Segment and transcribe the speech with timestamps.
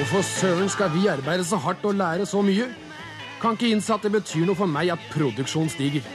[0.00, 2.70] Hvorfor søren skal vi arbeide så hardt og lære så mye?
[3.40, 6.06] Kan ikke innse at det betyr noe for meg at produksjonen stiger.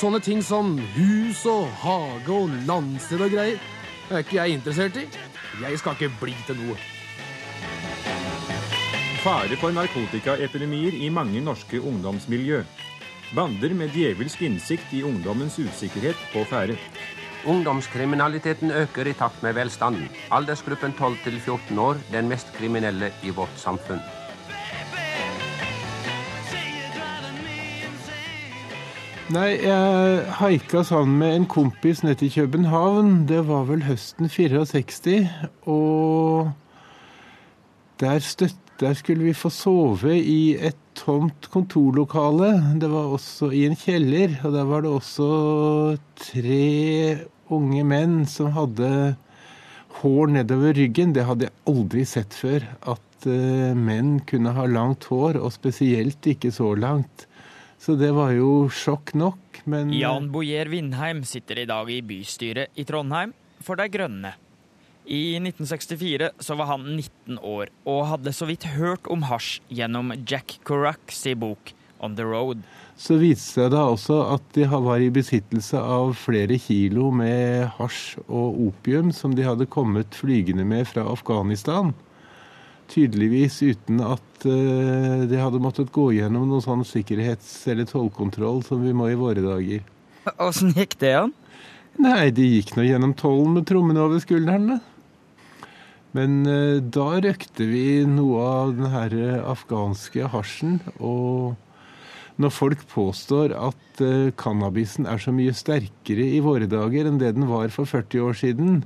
[0.00, 3.62] Sånne ting som hus og hage og landsted og greier
[4.10, 5.04] er ikke jeg interessert i.
[5.62, 6.74] Jeg skal ikke bli til noe.
[9.22, 12.64] Fare for narkotikaepidemier i mange norske ungdomsmiljø.
[13.30, 16.74] Bander med djevelsk innsikt i ungdommens usikkerhet på ferde.
[17.48, 20.08] Ungdomskriminaliteten øker i takt med velstanden.
[20.30, 24.02] Aldersgruppen 12 til 14 år den mest kriminelle i vårt samfunn.
[29.32, 33.26] Nei, jeg haika sammen med en kompis nede i København.
[33.28, 35.28] Det var vel høsten 64.
[35.68, 36.50] Og
[38.00, 42.52] der, støtt, der skulle vi få sove i et tomt kontorlokale.
[42.80, 45.28] Det var også i en kjeller, og der var det også
[46.16, 46.62] tre
[47.54, 49.16] unge menn som hadde
[50.00, 51.14] hår nedover ryggen.
[51.16, 52.66] Det hadde jeg aldri sett før.
[52.94, 57.26] At uh, menn kunne ha langt hår, og spesielt ikke så langt.
[57.78, 62.74] Så det var jo sjokk nok, men Jan Bojer Vindheim sitter i dag i bystyret
[62.74, 63.32] i Trondheim
[63.62, 64.34] for De Grønne.
[65.08, 70.12] I 1964 så var han 19 år og hadde så vidt hørt om hasj gjennom
[70.28, 72.62] Jack Corax i bok On The Road.
[72.98, 78.18] Så viste det da også at de var i besittelse av flere kilo med hasj
[78.26, 81.92] og opium som de hadde kommet flygende med fra Afghanistan.
[82.90, 88.82] Tydeligvis uten at uh, de hadde måttet gå gjennom noen sånn sikkerhets- eller tollkontroll som
[88.82, 89.84] vi må i våre dager.
[90.42, 91.34] Åssen gikk det an?
[92.02, 94.80] Nei, de gikk nå gjennom tollen med trommene over skuldrene.
[96.16, 99.16] Men uh, da røkte vi noe av den her
[99.54, 100.80] afghanske hasjen.
[100.98, 101.54] Og
[102.38, 107.34] når folk påstår at uh, cannabisen er så mye sterkere i våre dager enn det
[107.34, 108.82] den var for 40 år siden,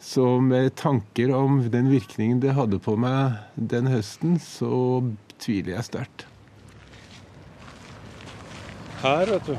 [0.00, 5.02] så med tanker om den virkningen det hadde på meg den høsten, så
[5.42, 6.26] tviler jeg sterkt.
[9.02, 9.54] Her, vet du.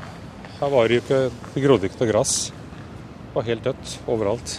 [0.58, 1.22] Her var det ikke
[1.52, 2.34] Det grodde ikke noe gress.
[2.52, 4.56] Det var helt dødt overalt.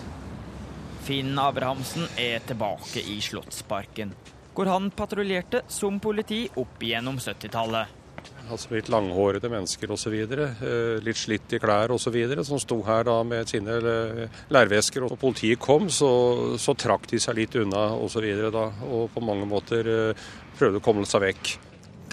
[1.03, 4.13] Finn Abrahamsen er tilbake i Slottsparken,
[4.55, 8.02] hvor han patruljerte som politi opp gjennom 70-tallet.
[8.51, 10.13] Altså litt langhårede mennesker osv.
[10.13, 12.17] Eh, litt slitt i klær osv.
[12.43, 15.07] Som sto her da med sine eh, lærvesker.
[15.07, 16.11] Og politiet kom, så,
[16.59, 18.25] så trakk de seg litt unna osv.
[18.49, 20.25] Og, og på mange måter eh,
[20.57, 21.55] prøvde å komme seg vekk.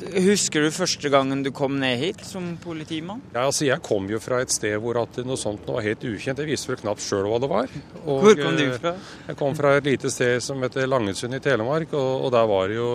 [0.00, 3.20] Husker du første gangen du kom ned hit som politimann?
[3.34, 6.40] Ja, altså Jeg kom jo fra et sted hvor at noe sånt var helt ukjent.
[6.40, 7.68] Jeg visste vel knapt sjøl hva det var.
[8.06, 8.94] Og, hvor kom du fra?
[9.28, 11.92] Jeg kom fra et lite sted som heter Langesund i Telemark.
[11.92, 12.90] Og, og der var det jo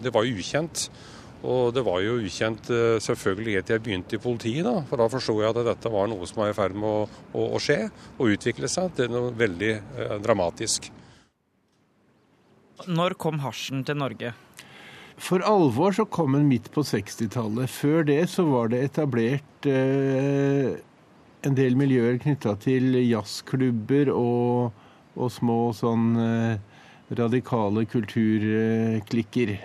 [0.00, 0.88] Det var ukjent.
[1.46, 2.66] Og det var jo ukjent
[3.04, 4.80] selvfølgelig helt til jeg begynte i politiet, da.
[4.88, 7.44] For da forsto jeg at dette var noe som var i ferd med å, å,
[7.54, 7.84] å, skje
[8.16, 10.90] og utvikle seg til noe veldig eh, dramatisk.
[12.86, 14.34] Når kom hasjen til Norge?
[15.18, 17.70] For alvor så kom den midt på 60-tallet.
[17.70, 20.78] Før det så var det etablert eh,
[21.46, 24.84] en del miljøer knytta til jazzklubber og,
[25.14, 26.78] og, små sånn eh,
[27.18, 29.56] radikale kulturklikker.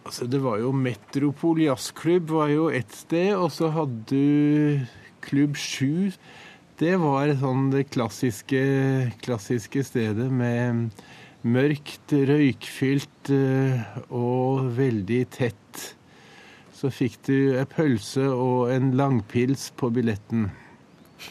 [0.00, 4.86] Altså, det var jo Metropol jazzklubb var jo ett sted, og så hadde du
[5.20, 6.16] Klubb 7.
[6.80, 8.62] Det var sånn det klassiske,
[9.20, 10.88] klassiske stedet med
[11.44, 13.32] mørkt, røykfylt
[14.08, 15.84] og veldig tett.
[16.72, 20.48] Så fikk du ei pølse og en langpils på billetten.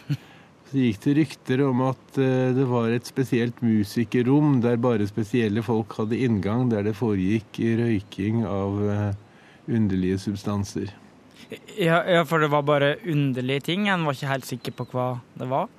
[0.69, 5.95] Så gikk det rykter om at det var et spesielt musikerrom der bare spesielle folk
[5.97, 8.77] hadde inngang, der det foregikk røyking av
[9.65, 10.93] underlige substanser.
[11.77, 13.87] Ja, ja, for det var bare underlige ting?
[13.89, 15.07] En var ikke helt sikker på hva
[15.39, 15.69] det var?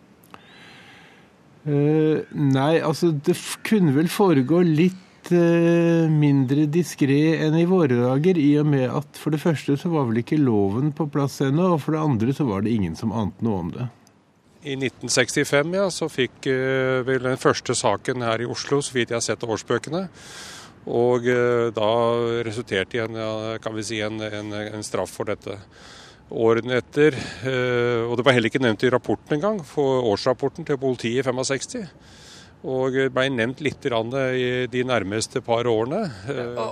[1.60, 3.36] Uh, nei, altså det
[3.68, 9.20] kunne vel foregå litt uh, mindre diskré enn i våre dager, i og med at
[9.20, 12.36] for det første så var vel ikke loven på plass ennå, og for det andre
[12.36, 13.90] så var det ingen som ante noe om det.
[14.60, 19.12] I 1965 ja, så fikk eh, vel den første saken her i Oslo, så vidt
[19.12, 20.02] jeg har sett av årsbøkene.
[20.90, 21.26] Og
[21.76, 21.88] da
[22.46, 23.16] resulterte i en,
[23.60, 25.58] kan vi si, en, en, en straff for dette
[26.32, 27.18] årene etter.
[28.08, 31.84] Og det var heller ikke nevnt i rapporten engang, for årsrapporten til politiet i 65.
[32.72, 36.00] Og ble nevnt litt i de nærmeste par årene.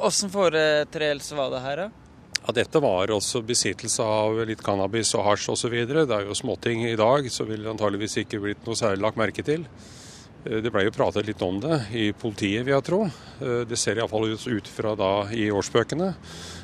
[0.08, 2.07] Åssen foretreelse var det her, da?
[2.48, 5.74] Ja, dette var også besittelse av litt cannabis og hasj osv.
[5.84, 9.18] Det er jo småting i dag, så ville det antageligvis ikke blitt noe særlig lagt
[9.20, 9.66] merke til.
[10.48, 13.02] Det ble jo pratet litt om det i politiet, vil jeg tro.
[13.68, 16.08] Det ser iallfall ut fra da i årsbøkene.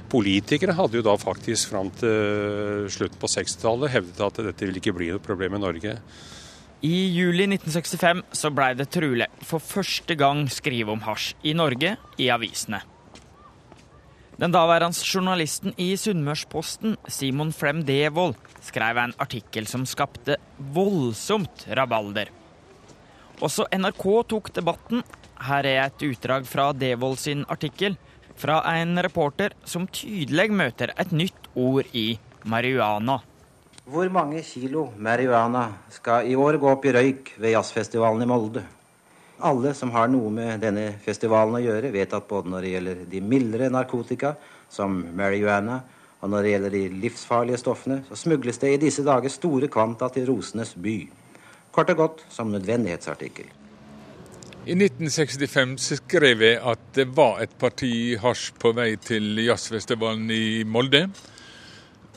[0.08, 4.96] Politikere hadde jo da faktisk fram til slutten på 60-tallet hevdet at dette ville ikke
[4.96, 5.94] bli noe problem i Norge.
[6.80, 11.98] I juli 1965 så blei det trolig for første gang skrive om hasj i Norge
[12.16, 12.80] i avisene.
[14.34, 18.34] Den daværende journalisten i Sunnmørsposten, Simon Flem Devold,
[18.66, 20.40] skrev en artikkel som skapte
[20.74, 22.32] voldsomt rabalder.
[23.38, 24.02] Også NRK
[24.32, 25.04] tok debatten.
[25.38, 27.94] Her er et utdrag fra Devold sin artikkel,
[28.34, 33.20] fra en reporter som tydelig møter et nytt ord i marihuana.
[33.86, 38.66] Hvor mange kilo marihuana skal i år gå opp i røyk ved jazzfestivalen i Molde?
[39.44, 43.02] Alle som har noe med denne festivalen å gjøre, vet at både når det gjelder
[43.12, 44.34] de mildere narkotika,
[44.72, 45.82] som marihuana,
[46.24, 50.08] og når det gjelder de livsfarlige stoffene, så smugles det i disse dager store kvanta
[50.14, 50.96] til rosenes by.
[51.74, 53.50] Kort og godt som nødvendighetsartikkel.
[54.64, 60.62] I 1965 skrev jeg at det var et parti hasj på vei til jazzfestivalen i
[60.64, 61.02] Molde.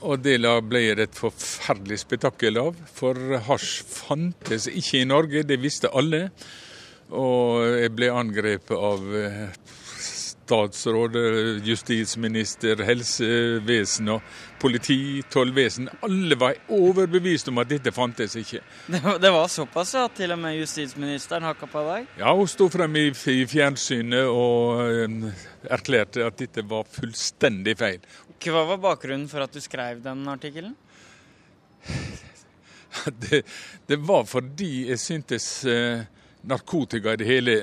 [0.08, 0.38] Og det
[0.70, 3.20] ble det et forferdelig spetakkel av, for
[3.50, 6.30] hasj fantes ikke i Norge, det visste alle.
[7.16, 9.50] Og jeg ble angrepet av eh,
[10.48, 11.16] statsråd,
[11.64, 14.22] justisminister, helsevesen og
[14.62, 15.90] politi, tollvesen.
[16.08, 18.62] Alle var overbevist om at dette fantes ikke.
[18.88, 22.08] Det var, det var såpass at til og med justisministeren hakka på deg?
[22.22, 25.20] Ja, hun sto frem i, i fjernsynet og um,
[25.68, 28.08] erklærte at dette var fullstendig feil.
[28.44, 30.76] Hva var bakgrunnen for at du skrev den artikkelen?
[33.06, 33.44] Det,
[33.86, 36.00] det, var fordi jeg syntes uh,
[36.48, 37.58] narkotika i det hele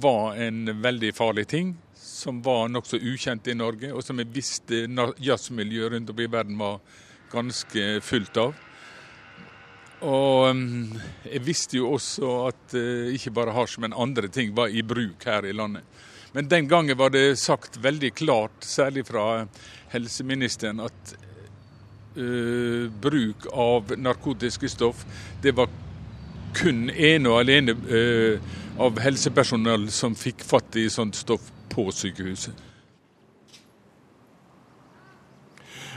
[0.00, 4.84] var en veldig farlig ting, som var nokså ukjent i Norge, og som jeg visste
[5.20, 6.80] jazzmiljøet rundt om i verden var
[7.32, 8.54] ganske fullt av.
[10.00, 14.72] Og mm, jeg visste jo også at uh, ikke bare hasj, men andre ting var
[14.72, 15.84] i bruk her i landet.
[16.32, 19.44] Men den gangen var det sagt veldig klart, særlig fra
[19.92, 21.14] helseministeren, at
[22.16, 25.04] uh, bruk av narkotiske stoff
[25.42, 25.68] det var
[26.56, 28.40] kun ene og alene eh,
[28.80, 32.66] av helsepersonell som fikk fatt i sånt stoff på sykehuset.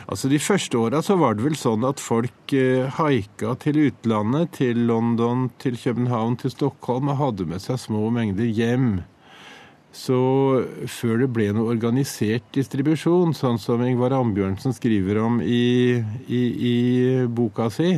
[0.03, 4.83] Altså De første åra var det vel sånn at folk eh, haika til utlandet, til
[4.89, 9.01] London, til København, til Stockholm, og hadde med seg små mengder hjem.
[9.93, 10.17] Så
[10.89, 16.75] før det ble noe organisert distribusjon, sånn som Ingvar Ambjørnsen skriver om i, i, i
[17.29, 17.95] boka si,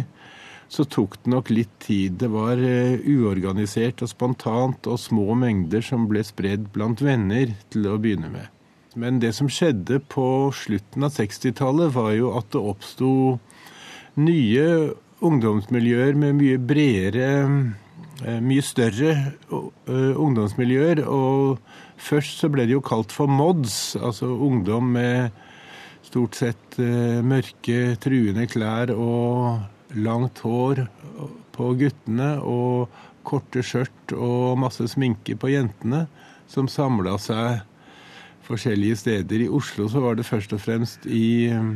[0.68, 2.18] så tok det nok litt tid.
[2.22, 7.88] Det var uh, uorganisert og spontant og små mengder som ble spredd blant venner til
[7.90, 8.52] å begynne med.
[8.96, 13.10] Men det som skjedde på slutten av 60-tallet, var jo at det oppsto
[14.16, 14.68] nye
[15.26, 19.12] ungdomsmiljøer med mye bredere uh, Mye større
[19.52, 21.04] uh, ungdomsmiljøer.
[21.04, 21.60] Og
[22.00, 25.44] først så ble det jo kalt for mods, altså ungdom med
[26.06, 29.66] stort sett mørke, truende klær og
[29.96, 30.86] langt hår
[31.56, 32.92] på guttene og
[33.26, 36.06] korte skjørt og masse sminke på jentene,
[36.52, 37.64] som samla seg
[38.46, 39.46] forskjellige steder.
[39.46, 41.72] I Oslo så var det først og fremst i eh,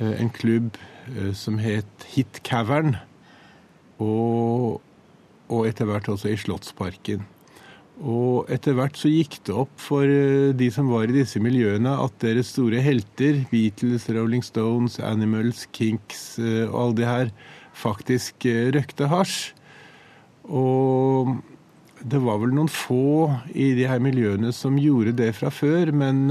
[0.00, 0.78] en klubb
[1.12, 2.96] eh, som het Hit Cavern,
[4.00, 4.80] og,
[5.52, 7.26] og etter hvert også i Slottsparken.
[8.00, 11.92] Og etter hvert så gikk det opp for eh, de som var i disse miljøene,
[12.00, 17.34] at deres store helter, Beatles, Rolling Stones, Animals, Kinks eh, og alle de her,
[17.76, 19.52] faktisk eh, røkte hasj.
[20.48, 21.36] Og
[22.00, 26.24] det var vel noen få i de her miljøene som gjorde det fra før, men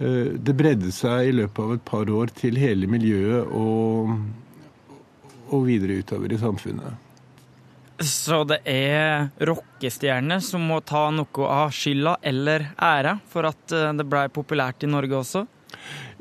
[0.00, 4.16] det bredde seg i løpet av et par år til hele miljøet og,
[5.52, 7.11] og videre utover i samfunnet.
[8.06, 13.90] Så det er rockestjerner som må ta noe av skylda eller æra for at eh,
[13.98, 15.44] det blei populært i Norge også?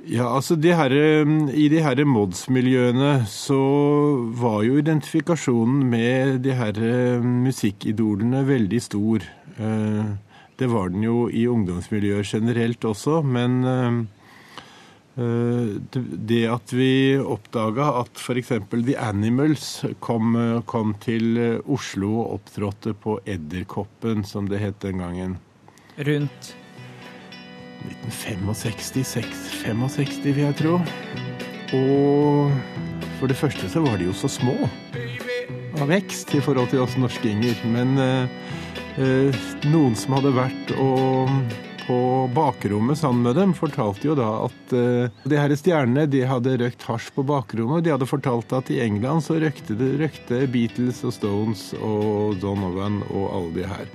[0.09, 0.93] Ja, altså de her,
[1.53, 3.59] I de her mods-miljøene så
[4.33, 6.79] var jo identifikasjonen med de her
[7.21, 9.27] musikkidolene veldig stor.
[9.57, 10.15] Eh,
[10.57, 14.20] det var den jo i ungdomsmiljøer generelt også, men eh, Eh,
[15.15, 18.53] det at vi oppdaga at f.eks.
[18.71, 25.03] The Animals kom, kom, til eh, Oslo og opptrådte på Edderkoppen, som det het den
[25.03, 25.37] gangen.
[25.99, 26.55] Rundt?
[27.81, 29.33] 1965,
[29.65, 30.77] 65 vil jeg tro.
[31.75, 32.51] Og
[33.19, 34.55] for det første så var de jo så små
[35.81, 37.57] av vekst i forhold til oss norskinger.
[37.73, 41.31] Men eh, noen som hadde vært og
[41.87, 46.57] på bakrommet sammen med dem, fortalte jo da at uh, de her stjernene de hadde
[46.61, 47.81] røkt hasj på bakrommet.
[47.81, 52.37] og De hadde fortalt at i England så røkte, det, røkte Beatles og Stones og
[52.43, 53.91] Donovan og alle de her.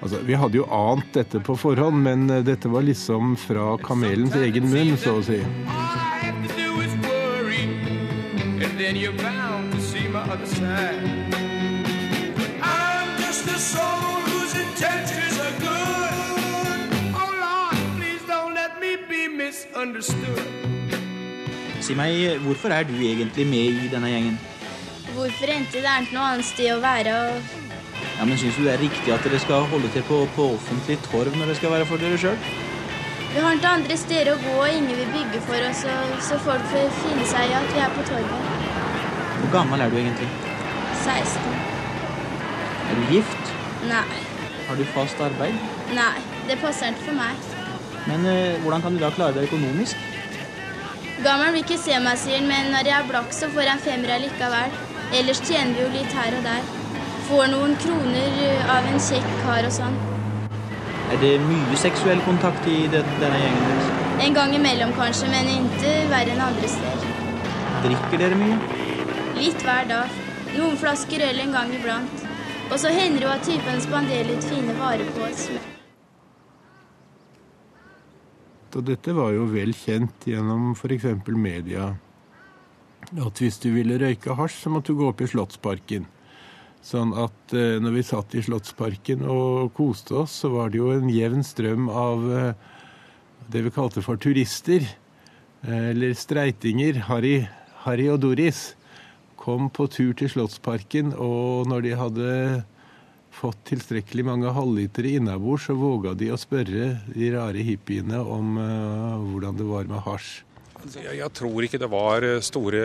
[0.00, 4.36] Altså, Vi hadde jo ant dette på forhånd, men eh, dette var liksom fra kamelens
[4.38, 5.42] egen munn, så å si.
[8.78, 11.02] Then you're bound to see my other side.
[12.62, 15.37] I'm just a soul whose intentions
[19.78, 19.86] Si
[21.94, 24.34] meg, hvorfor er du egentlig med i denne gjengen?
[25.14, 27.12] Hvorfor endte det er ikke noe annet sted å være?
[27.14, 27.38] og
[28.18, 30.96] Ja, men Syns du det er riktig at dere skal holde til på, på offentlig
[31.04, 32.34] torv når det skal være for dere sjøl?
[33.28, 36.34] Vi har ikke andre steder å gå, og ingen vil bygge for oss, og, så
[36.42, 38.40] folk får finne seg i at vi er på torvet.
[39.44, 40.30] Hvor gammel er du egentlig?
[41.04, 41.54] 16.
[42.88, 43.54] Er du gift?
[43.92, 44.02] Nei.
[44.66, 45.54] Har du fast arbeid?
[45.94, 46.16] Nei,
[46.50, 47.47] det passer ikke for meg.
[48.08, 49.96] Men eh, hvordan kan du da klare deg økonomisk?
[51.24, 53.74] Gammelen vil ikke se meg, sier han, men når jeg er blakk, så får jeg
[53.74, 54.76] en femmer likevel.
[55.18, 56.68] Ellers tjener vi jo litt her og der.
[57.28, 59.96] Får noen kroner uh, av en kjekk kar og sånn.
[61.08, 63.90] Er det mye seksuell kontakt i det, denne gjengen deres?
[64.24, 67.16] En gang imellom kanskje, men ikke verre enn andre steder.
[67.84, 68.60] Drikker dere mye?
[69.38, 70.20] Litt hver dag.
[70.54, 72.28] Noen flasker øl en gang iblant.
[72.68, 75.48] Og så hender det jo at typen spanderer litt fine varer på oss.
[78.78, 81.08] Og dette var jo vel kjent gjennom f.eks.
[81.34, 81.90] media.
[83.18, 86.06] At hvis du ville røyke hasj, så måtte du gå opp i Slottsparken.
[86.84, 90.92] Sånn at eh, når vi satt i Slottsparken og koste oss, så var det jo
[90.94, 92.52] en jevn strøm av eh,
[93.50, 94.86] det vi kalte for turister.
[95.66, 97.02] Eh, eller streitinger.
[97.08, 97.48] Harry,
[97.82, 98.76] Harry og Doris
[99.42, 102.30] kom på tur til Slottsparken, og når de hadde
[103.38, 109.16] fått tilstrekkelig mange halvlitere innabords, så våga de å spørre de rare hippiene om uh,
[109.22, 110.42] hvordan det var med hasj.
[110.78, 112.82] Altså, Jeg, jeg tror ikke det var eh, store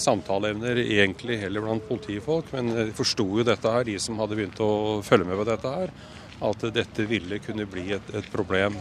[0.00, 4.62] samtaleevner egentlig heller blant politifolk, men de forsto jo dette her, de som hadde begynt
[4.64, 5.92] å følge med på dette her,
[6.48, 8.80] at dette ville kunne bli et, et problem.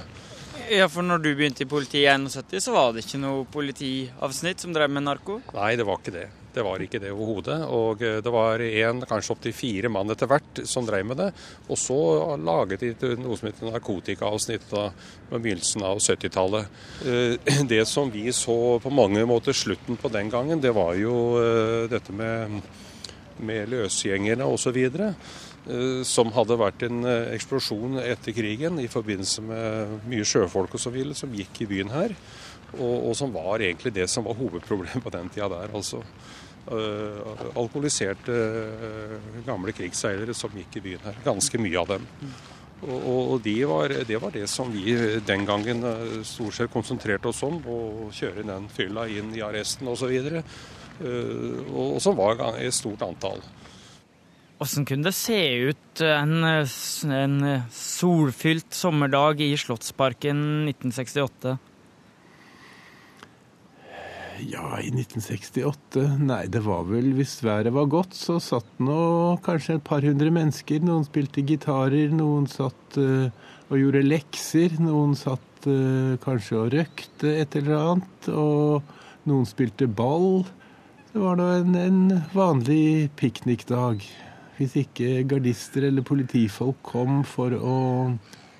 [0.71, 4.63] Ja, for når du begynte i politiet i 71, så var det ikke noe politiavsnitt
[4.63, 5.41] som drev med narko?
[5.53, 6.29] Nei, det var ikke det.
[6.55, 7.57] Det var ikke det overhodet.
[7.75, 11.29] Og eh, det var én, kanskje opptil fire mann etter hvert som drev med det.
[11.67, 11.97] Og så
[12.39, 16.79] laget de noe som het narkotikaavsnitt med begynnelsen av 70-tallet.
[17.03, 21.15] Eh, Det som vi så på mange måter slutten på den gangen, det var jo
[21.41, 22.61] eh, dette med,
[23.43, 24.79] med løsgjengerne osv.
[26.05, 31.17] Som hadde vært en eksplosjon etter krigen i forbindelse med mye sjøfolk og så videre
[31.17, 32.13] som gikk i byen her.
[32.73, 35.71] Og, og som var egentlig det som var hovedproblemet på den tida der.
[35.73, 36.01] altså.
[36.65, 37.21] Uh,
[37.53, 41.19] alkoholiserte uh, gamle krigsseilere som gikk i byen her.
[41.25, 42.07] Ganske mye av dem.
[42.81, 44.95] Og, og, og de var, det var det som vi
[45.27, 47.59] den gangen uh, stort sett konsentrerte oss om.
[47.61, 50.09] Å kjøre den fylla inn i arresten osv.
[50.09, 53.45] Uh, og, og som var et stort antall.
[54.65, 57.39] Åssen kunne det se ut en, en
[57.75, 60.39] solfylt sommerdag i Slottsparken
[60.71, 61.57] 1968?
[64.43, 69.77] Ja, i 1968 Nei, det var vel Hvis været var godt, så satt nå kanskje
[69.77, 70.83] et par hundre mennesker.
[70.83, 73.29] Noen spilte gitarer, noen satt uh,
[73.69, 74.75] og gjorde lekser.
[74.83, 78.29] Noen satt uh, kanskje og røkte et eller annet.
[78.33, 80.43] Og noen spilte ball.
[81.13, 82.01] Det var da en, en
[82.35, 84.03] vanlig piknikdag.
[84.57, 87.77] Hvis ikke gardister eller politifolk kom for å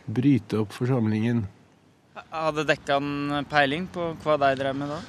[0.06, 1.46] bryte opp forsamlingen.
[2.16, 5.00] Hadde dekkan peiling på hva de drev med da?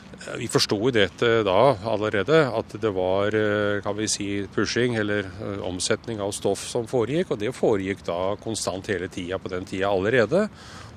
[0.41, 5.29] Vi forsto jo dette da allerede, at det var eh, kan vi si, pushing eller
[5.29, 7.31] eh, omsetning av stoff som foregikk.
[7.31, 10.49] Og det foregikk da konstant hele tida på den tida allerede.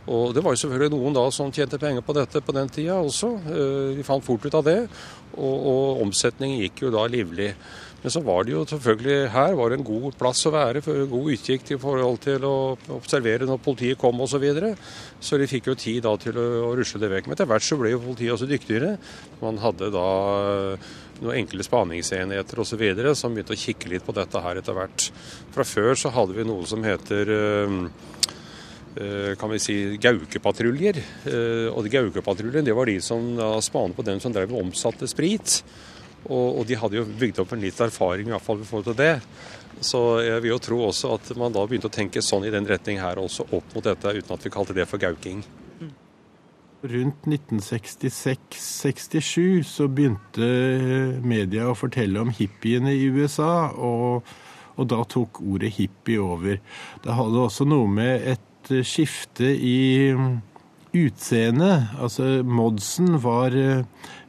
[0.08, 2.98] Og det var jo selvfølgelig noen da som tjente penger på dette på den tida
[2.98, 3.34] også.
[3.52, 4.80] Eh, Vi fant fort ut av det.
[5.36, 7.54] Og, og omsetningen gikk jo da livlig.
[8.00, 11.10] Men så var det jo selvfølgelig her var det en god plass å være, for
[11.12, 12.56] god utkikk i forhold til å
[12.96, 14.38] observere når politiet kom osv.
[14.38, 14.72] Så, videre.
[15.20, 17.28] så de fikk jo tid da til å, å rusle det vekk.
[17.28, 18.94] Men etter hvert så ble jo politiet også dyktigere.
[19.44, 20.08] Man hadde da
[20.40, 22.86] eh, noen enkle spaningsenheter osv.
[23.20, 25.10] som begynte å kikke litt på dette her etter hvert.
[25.52, 27.78] Fra før så hadde vi noe som heter eh,
[29.40, 30.96] kan vi si gaukepatruljer.
[31.30, 33.22] Eh, Og de gaukepatruljene det var de som
[33.62, 35.64] spanet på dem som drev og omsatte sprit.
[36.28, 38.86] Og, og de hadde jo bygd opp en litt erfaring i hvert fall i forhold
[38.92, 39.22] til det.
[39.80, 42.68] Så jeg vil jo tro også at man da begynte å tenke sånn i den
[42.68, 45.40] retning her også, opp mot dette, uten at vi kalte det for gauking.
[46.80, 50.48] Rundt 1966-67 så begynte
[51.24, 54.24] media å fortelle om hippiene i USA, og,
[54.80, 56.56] og da tok ordet hippie over.
[57.04, 58.40] Det hadde også noe med et
[58.86, 60.10] skifte i
[60.96, 61.88] utseende.
[62.00, 63.86] Altså Modsen var eh,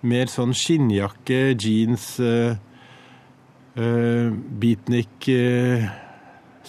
[0.06, 2.56] mer sånn skinnjakke, jeans, eh,
[3.76, 4.30] eh,
[4.62, 5.30] beatnik,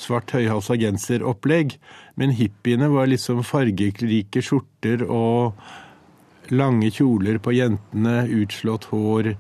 [0.02, 1.78] svart høyhalsa genser-opplegg.
[2.20, 5.58] Men hippiene var liksom fargerike skjorter og
[6.52, 9.36] lange kjoler på jentene, utslått hår,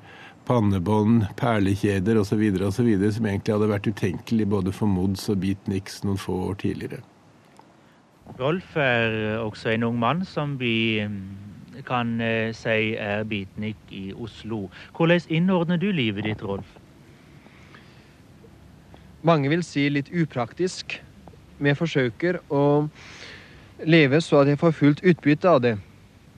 [0.47, 6.19] pannebånd, perlekjeder osv., osv., som egentlig hadde vært utenkelig både for Mods og beatniks noen
[6.19, 7.03] få år tidligere.
[8.39, 14.13] Rolf er også en ung mann som vi mm, kan eh, si er beatnik i
[14.13, 14.69] Oslo.
[14.95, 16.77] Hvordan innordner du livet ditt, Rolf?
[19.23, 21.01] Mange vil si litt upraktisk.
[21.61, 22.87] Men forsøker å
[23.85, 25.75] leve så at jeg får fullt utbytte av det.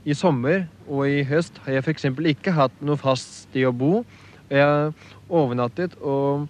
[0.04, 2.10] I sommer og i høst har jeg f.eks.
[2.34, 4.02] ikke hatt noe fast sted å bo.
[4.50, 4.92] Jeg har
[5.32, 6.50] overnattet og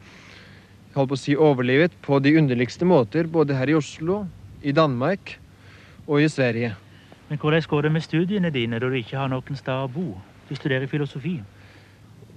[0.95, 4.23] holdt på å si overlevet på de underligste måter, både her i Oslo,
[4.63, 5.37] i Danmark
[6.07, 6.73] og i Sverige.
[7.29, 10.17] Men hvordan går det med studiene dine når du ikke har noen sted å bo?
[10.49, 11.37] Du studerer filosofi.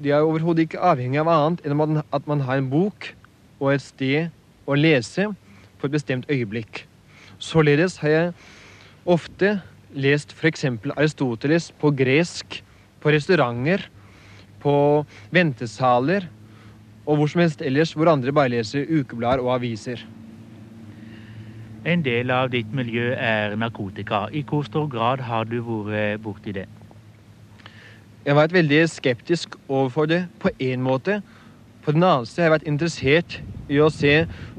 [0.02, 3.14] De er overhodet ikke avhengig av annet enn at man har en bok
[3.61, 4.30] og et sted
[4.66, 5.30] å lese
[5.78, 6.85] på et bestemt øyeblikk.
[7.38, 8.33] Således har jeg
[9.06, 9.59] ofte
[9.97, 10.64] lest f.eks.
[10.97, 12.61] Aristoteles på gresk,
[13.00, 13.87] på restauranter,
[14.61, 16.26] på ventesaler
[17.06, 20.02] og hvor som helst ellers hvor andre bare leser ukeblader og aviser.
[21.87, 24.25] En del av ditt miljø er narkotika.
[24.35, 26.64] I hvor stor grad har du vært borti det?
[28.25, 31.21] Jeg har vært veldig skeptisk overfor det på én måte.
[31.85, 33.37] På den annen side har jeg vært interessert
[33.71, 34.16] i å se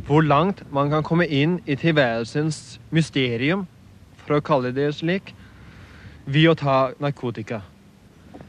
[0.08, 3.66] hvor langt man kan komme inn i tilværelsens mysterium,
[4.24, 5.34] for å kalle det slik,
[6.24, 7.60] ved å ta narkotika.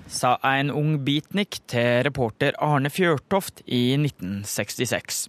[0.07, 5.27] Sa en ung beatnik til reporter Arne Fjørtoft i 1966.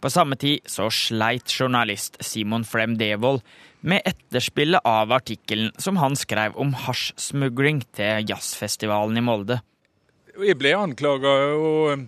[0.00, 3.42] På samme tid så sleit journalist Simon Frem Devold
[3.80, 9.60] med etterspillet av artikkelen som han skrev om hasjsmugling til jazzfestivalen i Molde.
[10.40, 12.06] Jeg ble anklaga og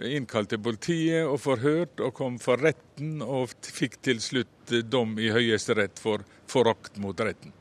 [0.00, 5.28] innkalt til politiet og forhørt, og kom for retten og fikk til slutt dom i
[5.32, 7.52] Høyesterett for forakt mot retten.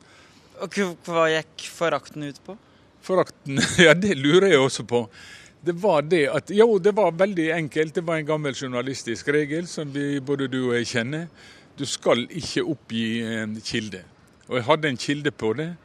[0.63, 2.55] Og Hva gikk forakten ut på?
[3.03, 5.05] Forakten, ja det lurer jeg også på.
[5.65, 7.95] Det var det at Jo, det var veldig enkelt.
[7.95, 11.27] Det var en gammel journalistisk regel som vi, både du og jeg kjenner.
[11.77, 14.03] Du skal ikke oppgi en kilde.
[14.47, 15.75] Og jeg hadde en kilde på det.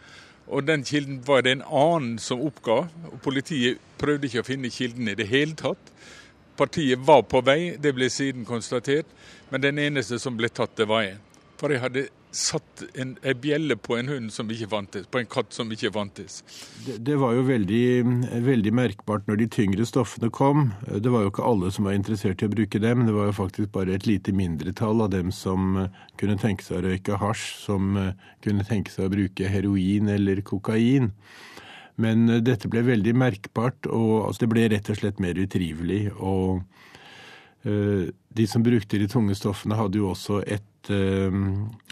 [0.51, 2.83] Og den kilden var det en annen som oppga.
[3.13, 5.93] og Politiet prøvde ikke å finne kilden i det hele tatt.
[6.59, 9.07] Partiet var på vei, det ble siden konstatert.
[9.51, 11.17] Men den eneste som ble tatt, det var jeg.
[11.61, 15.29] For jeg hadde satt en, en bjelle på en hund som ikke vantes, på en
[15.31, 16.41] katt som ikke vantes.
[16.87, 17.83] Det, det, var jo veldig,
[18.47, 20.71] veldig merkbart når de tyngre stoffene kom.
[20.87, 23.05] Det var jo ikke alle som var interessert i å bruke dem.
[23.09, 25.87] Det var jo faktisk bare et lite mindretall av dem som
[26.21, 27.97] kunne tenke seg å røyke hasj, som
[28.45, 31.11] kunne tenke seg å bruke heroin eller kokain.
[32.01, 36.07] Men dette ble veldig merkbart, og altså, det ble rett og slett mer utrivelig.
[36.17, 36.63] og
[37.63, 41.33] de som brukte de tunge stoffene, hadde jo også et Eh,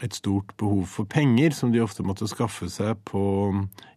[0.02, 3.20] et stort behov for penger, som de ofte måtte skaffe seg på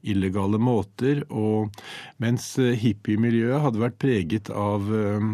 [0.03, 1.23] illegale måter.
[1.29, 1.71] Og
[2.19, 5.29] mens eh, hippiemiljøet hadde vært preget av eh,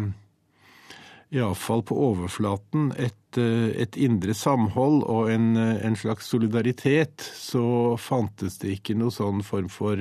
[1.34, 8.78] iallfall på overflaten, et, et, indre samhold og en, en, slags solidaritet, så fantes det
[8.78, 10.00] ikke noe sånn form for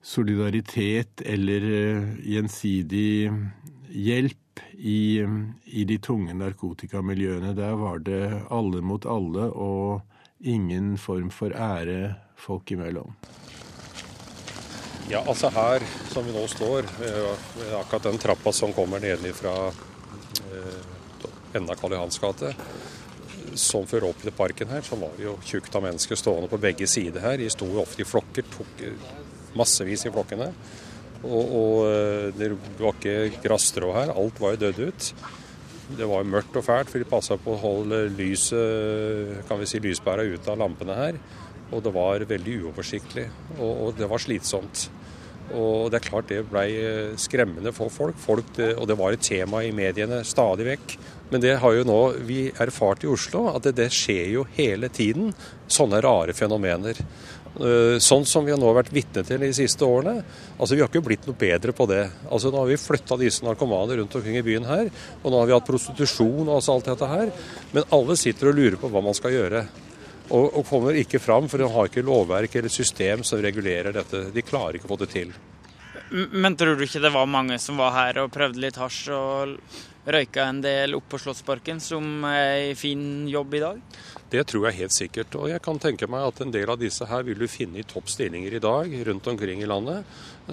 [0.00, 1.68] solidaritet eller
[2.24, 3.28] gjensidig
[3.96, 5.24] hjelp i,
[5.64, 7.54] i de tunge narkotikamiljøene.
[7.56, 10.02] Der var det alle mot alle og
[10.44, 13.16] ingen form for ære folk imellom.
[15.08, 16.88] Ja, altså her som vi nå står,
[17.78, 19.84] akkurat den trappa som kommer nedenfra fra
[21.54, 22.52] enden av Karl Johans gate,
[23.56, 26.60] som fører opp til parken her, så var det jo tjukt av mennesker stående på
[26.60, 27.38] begge sider her.
[27.40, 28.82] De sto ofte i flokker, tok
[29.56, 30.50] massevis i flokkene.
[31.26, 34.14] Og, og eh, det var ikke grasstrå her.
[34.14, 35.10] Alt var jo dødd ut.
[35.96, 39.78] Det var mørkt og fælt, for de passa på å holde lyset, kan vi si,
[39.82, 41.18] lyspæra ut av lampene her.
[41.70, 43.26] Og det var veldig uoversiktlig,
[43.58, 44.88] og, og det var slitsomt.
[45.54, 49.14] Og det er klart det ble eh, skremmende for folk, folk det, og det var
[49.14, 50.96] et tema i mediene stadig vekk.
[51.30, 54.90] Men det har jo nå vi erfart i Oslo, at det, det skjer jo hele
[54.90, 55.32] tiden
[55.70, 56.98] sånne rare fenomener.
[57.56, 60.20] Eh, sånn som vi har nå vært vitne til de siste årene.
[60.58, 62.02] Altså Vi har ikke blitt noe bedre på det.
[62.28, 64.90] Altså Nå har vi flytta disse narkomane rundt omkring i byen her.
[65.22, 67.32] Og nå har vi hatt prostitusjon og altså alt dette her.
[67.72, 69.64] Men alle sitter og lurer på hva man skal gjøre.
[70.26, 74.26] Og, og kommer ikke fram, for de har ikke lovverk eller system som regulerer dette.
[74.34, 75.34] De klarer ikke å få det til.
[76.10, 79.56] Men tror du ikke det var mange som var her og prøvde litt hasj og
[80.06, 83.80] røyka en del opp på Slottsparken, som er en fin jobb i dag?
[84.30, 85.36] Det tror jeg helt sikkert.
[85.38, 87.86] Og jeg kan tenke meg at en del av disse her vil du finne i
[87.86, 90.06] topp stillinger i dag rundt omkring i landet,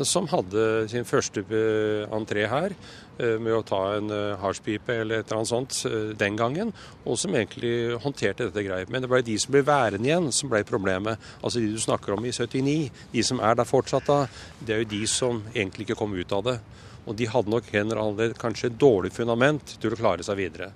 [0.09, 2.73] som hadde sin første eh, entré her
[3.17, 6.71] med å ta en eh, hasjpipe eller et eller annet sånt den gangen,
[7.06, 8.89] og som egentlig håndterte dette greit.
[8.93, 11.21] Men det ble de som ble værende igjen, som ble problemet.
[11.41, 14.19] Altså de du snakker om i 79, de som er der fortsatt da,
[14.60, 16.58] det er jo de som egentlig ikke kom ut av det.
[17.04, 20.71] Og de hadde nok heller kanskje et dårlig fundament til å klare seg videre.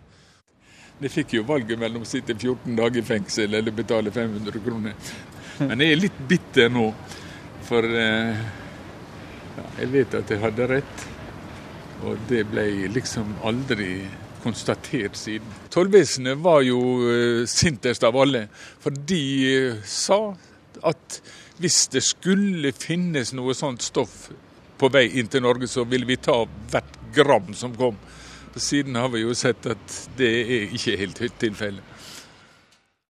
[0.97, 4.95] De fikk jo valget mellom å sitte 14 dager i fengsel eller betale 500 kroner.
[5.59, 6.87] Men jeg er litt bitter nå,
[7.65, 8.41] for eh,
[9.57, 11.05] ja, jeg vet at jeg hadde rett.
[12.05, 14.05] Og det ble liksom aldri
[14.43, 15.47] konstatert siden.
[15.73, 16.79] Tollvesenet var jo
[17.09, 18.45] eh, sintest av alle,
[18.79, 20.19] for de eh, sa
[20.85, 21.21] at
[21.57, 24.27] hvis det skulle finnes noe sånt stoff
[24.77, 27.97] på vei inn til Norge, så ville vi ta hvert gram som kom.
[28.57, 31.96] Siden har vi jo sett at det er ikke helt tilfellet.